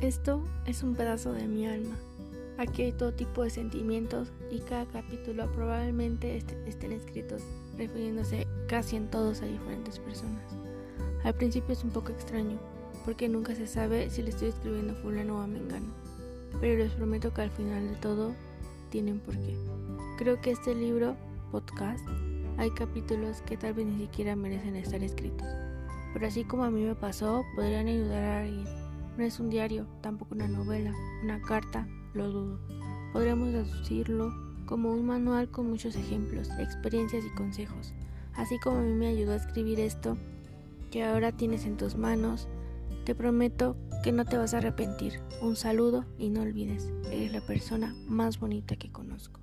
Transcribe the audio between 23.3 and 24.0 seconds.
que tal vez